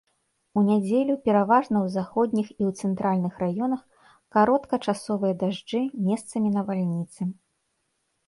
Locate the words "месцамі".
6.07-6.49